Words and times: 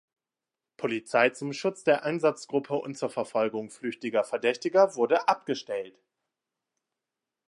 Polizei 0.77 1.29
zum 1.29 1.53
Schutz 1.53 1.83
der 1.83 2.03
Einsatzgruppe 2.03 2.73
und 2.73 2.97
zur 2.97 3.11
Verfolgung 3.11 3.69
flüchtiger 3.69 4.23
Verdächtiger 4.23 4.95
wurde 4.95 5.27
abgestellt. 5.27 5.95